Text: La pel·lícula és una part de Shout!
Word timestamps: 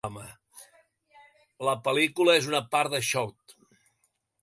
La 1.69 1.77
pel·lícula 1.89 2.37
és 2.43 2.51
una 2.53 2.65
part 2.75 2.97
de 2.97 3.07
Shout! 3.13 3.59